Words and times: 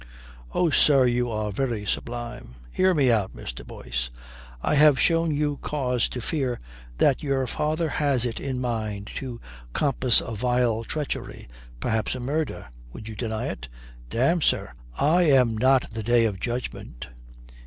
"Oh, 0.51 0.71
sir, 0.71 1.05
you 1.05 1.29
are 1.29 1.51
very 1.51 1.85
sublime." 1.85 2.55
"Hear 2.71 2.95
me 2.95 3.11
out, 3.11 3.35
Mr. 3.35 3.63
Boyce. 3.63 4.09
I 4.59 4.73
have 4.73 4.99
shown 4.99 5.29
you 5.29 5.57
cause 5.57 6.09
to 6.09 6.19
fear 6.21 6.59
that 6.97 7.21
your 7.21 7.45
father 7.45 7.87
has 7.87 8.25
it 8.25 8.39
in 8.39 8.59
mind 8.59 9.11
to 9.17 9.39
compass 9.73 10.19
a 10.19 10.31
vile 10.33 10.83
treachery, 10.83 11.47
perhaps 11.79 12.15
a 12.15 12.19
murder. 12.19 12.67
Would 12.91 13.07
you 13.07 13.15
deny 13.15 13.45
it?" 13.45 13.69
"Damme, 14.09 14.41
sir, 14.41 14.71
I 14.97 15.21
am 15.29 15.55
not 15.55 15.91
the 15.91 16.01
day 16.01 16.25
of 16.25 16.39
judgment." 16.39 17.09